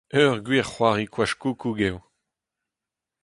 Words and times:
Ur 0.29 0.35
gwir 0.45 0.65
c'hoari 0.71 1.05
koach-koukou 1.13 1.75
eo! 1.87 1.97